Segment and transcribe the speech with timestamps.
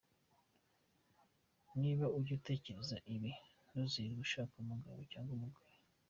[1.81, 3.31] Niba Ujya Utekereza Ibi
[3.69, 5.75] Ntuzirirwe Ushaka Umugabo cyangwa Umugore.